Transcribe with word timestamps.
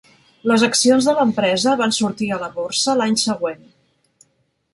Les 0.51 0.63
accions 0.67 1.09
de 1.09 1.13
l'empresa 1.19 1.75
van 1.83 1.93
sortir 1.99 2.31
a 2.31 2.41
la 2.45 2.49
borsa 2.59 2.97
l'any 3.03 3.15
següent. 3.27 3.63